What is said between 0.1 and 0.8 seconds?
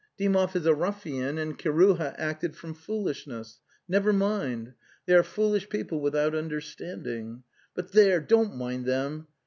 Dymov is a